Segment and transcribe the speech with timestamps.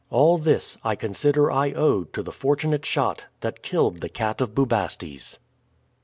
[0.09, 4.55] All this I consider I owe to the fortunate shot that killed the Cat of
[4.55, 5.37] Bubastes."